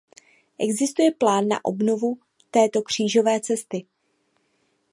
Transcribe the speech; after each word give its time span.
Existuje 0.59 1.11
plán 1.11 1.47
na 1.47 1.65
obnovu 1.65 2.17
této 2.51 2.81
křížové 2.81 3.39
cesty. 3.39 3.85